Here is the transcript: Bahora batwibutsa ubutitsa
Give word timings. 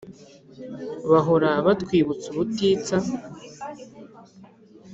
Bahora 1.11 1.49
batwibutsa 1.65 2.27
ubutitsa 2.29 2.97